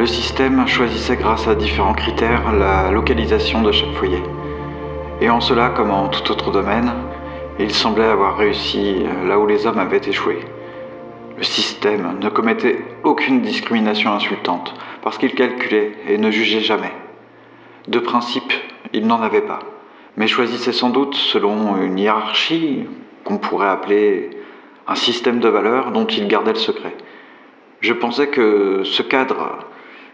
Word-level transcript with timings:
Le 0.00 0.06
système 0.06 0.66
choisissait 0.66 1.18
grâce 1.18 1.46
à 1.46 1.54
différents 1.54 1.92
critères 1.92 2.52
la 2.52 2.90
localisation 2.90 3.60
de 3.60 3.70
chaque 3.70 3.92
foyer. 3.92 4.22
Et 5.20 5.28
en 5.28 5.42
cela, 5.42 5.68
comme 5.68 5.90
en 5.90 6.08
tout 6.08 6.32
autre 6.32 6.50
domaine, 6.50 6.90
il 7.58 7.70
semblait 7.70 8.06
avoir 8.06 8.38
réussi 8.38 9.04
là 9.26 9.38
où 9.38 9.46
les 9.46 9.66
hommes 9.66 9.78
avaient 9.78 10.00
échoué. 10.02 10.38
Le 11.36 11.42
système 11.42 12.18
ne 12.18 12.30
commettait 12.30 12.82
aucune 13.04 13.42
discrimination 13.42 14.14
insultante 14.14 14.74
parce 15.02 15.18
qu'il 15.18 15.34
calculait 15.34 15.92
et 16.08 16.16
ne 16.16 16.30
jugeait 16.30 16.60
jamais. 16.60 16.92
De 17.86 17.98
principe, 17.98 18.54
il 18.94 19.06
n'en 19.06 19.20
avait 19.20 19.42
pas, 19.42 19.58
mais 20.16 20.28
choisissait 20.28 20.72
sans 20.72 20.88
doute 20.88 21.14
selon 21.14 21.76
une 21.76 21.98
hiérarchie 21.98 22.86
qu'on 23.24 23.36
pourrait 23.36 23.68
appeler 23.68 24.30
un 24.88 24.94
système 24.94 25.40
de 25.40 25.48
valeurs 25.50 25.92
dont 25.92 26.06
il 26.06 26.26
gardait 26.26 26.54
le 26.54 26.58
secret. 26.58 26.96
Je 27.82 27.92
pensais 27.92 28.28
que 28.28 28.80
ce 28.84 29.02
cadre 29.02 29.66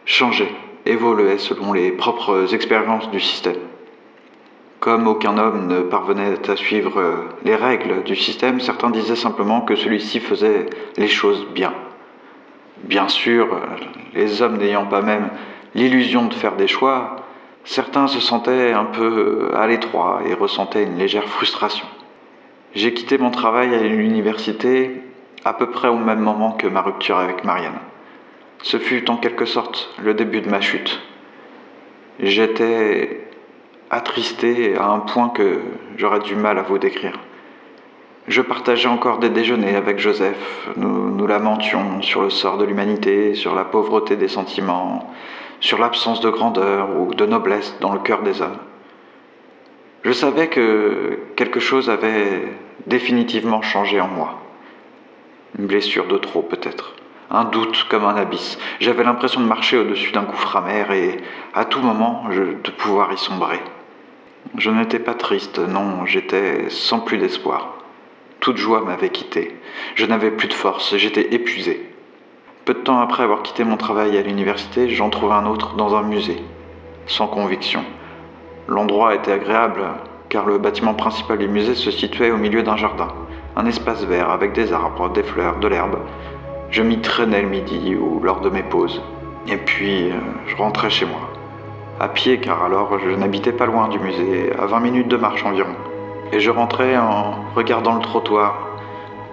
changeait, 0.06 0.52
évoluait 0.86 1.38
selon 1.38 1.72
les 1.72 1.90
propres 1.90 2.54
expériences 2.54 3.10
du 3.10 3.20
système. 3.20 3.56
Comme 4.80 5.08
aucun 5.08 5.36
homme 5.36 5.66
ne 5.66 5.80
parvenait 5.80 6.48
à 6.48 6.56
suivre 6.56 7.26
les 7.44 7.56
règles 7.56 8.04
du 8.04 8.14
système, 8.14 8.60
certains 8.60 8.90
disaient 8.90 9.16
simplement 9.16 9.60
que 9.60 9.74
celui-ci 9.74 10.20
faisait 10.20 10.66
les 10.96 11.08
choses 11.08 11.46
bien. 11.52 11.74
Bien 12.84 13.08
sûr, 13.08 13.48
les 14.14 14.42
hommes 14.42 14.58
n'ayant 14.58 14.86
pas 14.86 15.02
même 15.02 15.30
l'illusion 15.74 16.26
de 16.26 16.34
faire 16.34 16.54
des 16.54 16.68
choix, 16.68 17.16
certains 17.64 18.06
se 18.06 18.20
sentaient 18.20 18.72
un 18.72 18.84
peu 18.84 19.50
à 19.56 19.66
l'étroit 19.66 20.20
et 20.24 20.34
ressentaient 20.34 20.84
une 20.84 20.98
légère 20.98 21.28
frustration. 21.28 21.86
J'ai 22.74 22.94
quitté 22.94 23.18
mon 23.18 23.30
travail 23.30 23.74
à 23.74 23.82
l'université 23.82 25.02
à 25.44 25.52
peu 25.52 25.70
près 25.70 25.88
au 25.88 25.96
même 25.96 26.20
moment 26.20 26.52
que 26.52 26.66
ma 26.66 26.82
rupture 26.82 27.18
avec 27.18 27.44
Marianne. 27.44 27.78
Ce 28.62 28.78
fut 28.78 29.08
en 29.10 29.16
quelque 29.16 29.44
sorte 29.44 29.94
le 30.02 30.14
début 30.14 30.40
de 30.40 30.48
ma 30.48 30.60
chute. 30.60 31.00
J'étais 32.20 33.26
attristé 33.90 34.76
à 34.76 34.88
un 34.88 35.00
point 35.00 35.28
que 35.28 35.60
j'aurais 35.96 36.20
du 36.20 36.34
mal 36.34 36.58
à 36.58 36.62
vous 36.62 36.78
décrire. 36.78 37.18
Je 38.28 38.42
partageais 38.42 38.88
encore 38.88 39.18
des 39.18 39.28
déjeuners 39.28 39.76
avec 39.76 39.98
Joseph. 39.98 40.68
Nous 40.76 41.14
nous 41.14 41.26
lamentions 41.26 42.02
sur 42.02 42.22
le 42.22 42.30
sort 42.30 42.58
de 42.58 42.64
l'humanité, 42.64 43.34
sur 43.34 43.54
la 43.54 43.64
pauvreté 43.64 44.16
des 44.16 44.28
sentiments, 44.28 45.12
sur 45.60 45.78
l'absence 45.78 46.20
de 46.20 46.30
grandeur 46.30 46.88
ou 46.98 47.14
de 47.14 47.24
noblesse 47.26 47.76
dans 47.80 47.92
le 47.92 48.00
cœur 48.00 48.22
des 48.22 48.42
hommes. 48.42 48.58
Je 50.02 50.12
savais 50.12 50.48
que 50.48 51.18
quelque 51.36 51.60
chose 51.60 51.88
avait 51.88 52.42
définitivement 52.86 53.62
changé 53.62 54.00
en 54.00 54.08
moi. 54.08 54.40
Une 55.58 55.66
blessure 55.66 56.06
de 56.06 56.16
trop 56.16 56.42
peut-être 56.42 56.94
un 57.30 57.44
doute 57.44 57.86
comme 57.88 58.04
un 58.04 58.16
abysse. 58.16 58.58
J'avais 58.80 59.04
l'impression 59.04 59.40
de 59.40 59.46
marcher 59.46 59.78
au-dessus 59.78 60.12
d'un 60.12 60.22
gouffre 60.22 60.56
amer 60.56 60.90
et 60.92 61.18
à 61.54 61.64
tout 61.64 61.80
moment 61.80 62.24
de 62.30 62.70
pouvoir 62.70 63.12
y 63.12 63.18
sombrer. 63.18 63.60
Je 64.56 64.70
n'étais 64.70 65.00
pas 65.00 65.14
triste, 65.14 65.58
non, 65.58 66.06
j'étais 66.06 66.70
sans 66.70 67.00
plus 67.00 67.18
d'espoir. 67.18 67.74
Toute 68.40 68.56
joie 68.56 68.82
m'avait 68.82 69.08
quitté. 69.10 69.58
Je 69.96 70.06
n'avais 70.06 70.30
plus 70.30 70.48
de 70.48 70.54
force, 70.54 70.96
j'étais 70.96 71.34
épuisé. 71.34 71.90
Peu 72.64 72.74
de 72.74 72.78
temps 72.80 73.00
après 73.00 73.22
avoir 73.22 73.42
quitté 73.42 73.64
mon 73.64 73.76
travail 73.76 74.16
à 74.16 74.22
l'université, 74.22 74.88
j'en 74.88 75.10
trouvai 75.10 75.34
un 75.34 75.46
autre 75.46 75.74
dans 75.74 75.94
un 75.96 76.02
musée, 76.02 76.42
sans 77.06 77.26
conviction. 77.26 77.84
L'endroit 78.68 79.14
était 79.14 79.32
agréable, 79.32 79.82
car 80.28 80.46
le 80.46 80.58
bâtiment 80.58 80.94
principal 80.94 81.38
du 81.38 81.48
musée 81.48 81.74
se 81.74 81.90
situait 81.90 82.30
au 82.30 82.36
milieu 82.36 82.62
d'un 82.62 82.76
jardin, 82.76 83.08
un 83.56 83.66
espace 83.66 84.04
vert 84.04 84.30
avec 84.30 84.52
des 84.52 84.72
arbres, 84.72 85.10
des 85.10 85.22
fleurs, 85.22 85.58
de 85.58 85.68
l'herbe, 85.68 85.98
je 86.70 86.82
m'y 86.82 86.98
traînais 86.98 87.42
le 87.42 87.48
midi 87.48 87.94
ou 87.94 88.20
lors 88.22 88.40
de 88.40 88.50
mes 88.50 88.62
pauses. 88.62 89.00
Et 89.48 89.56
puis, 89.56 90.10
euh, 90.10 90.14
je 90.46 90.56
rentrais 90.56 90.90
chez 90.90 91.06
moi. 91.06 91.20
À 92.00 92.08
pied, 92.08 92.38
car 92.38 92.64
alors 92.64 92.98
je 92.98 93.10
n'habitais 93.10 93.52
pas 93.52 93.66
loin 93.66 93.88
du 93.88 93.98
musée, 93.98 94.52
à 94.58 94.66
20 94.66 94.80
minutes 94.80 95.08
de 95.08 95.16
marche 95.16 95.44
environ. 95.44 95.74
Et 96.32 96.40
je 96.40 96.50
rentrais 96.50 96.96
en 96.96 97.36
regardant 97.54 97.94
le 97.94 98.00
trottoir, 98.00 98.58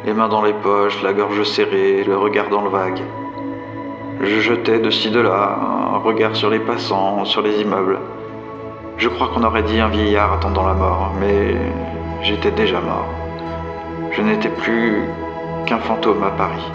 les 0.05 0.13
mains 0.13 0.29
dans 0.29 0.43
les 0.43 0.53
poches, 0.53 1.01
la 1.01 1.13
gorge 1.13 1.43
serrée, 1.43 2.03
le 2.03 2.15
regard 2.15 2.49
dans 2.49 2.61
le 2.61 2.69
vague. 2.69 3.01
Je 4.21 4.39
jetais 4.39 4.79
de 4.79 4.89
ci 4.89 5.09
de 5.09 5.19
là 5.19 5.57
un 5.95 5.97
regard 5.97 6.35
sur 6.35 6.49
les 6.49 6.59
passants, 6.59 7.25
sur 7.25 7.41
les 7.41 7.61
immeubles. 7.61 7.99
Je 8.97 9.09
crois 9.09 9.29
qu'on 9.29 9.43
aurait 9.43 9.63
dit 9.63 9.79
un 9.79 9.89
vieillard 9.89 10.33
attendant 10.33 10.65
la 10.67 10.73
mort, 10.73 11.11
mais 11.19 11.55
j'étais 12.21 12.51
déjà 12.51 12.79
mort. 12.79 13.07
Je 14.11 14.21
n'étais 14.21 14.49
plus 14.49 15.03
qu'un 15.65 15.79
fantôme 15.79 16.23
à 16.23 16.29
Paris. 16.29 16.71